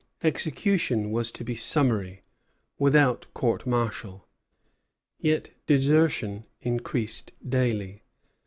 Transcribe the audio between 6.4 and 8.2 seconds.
increased daily.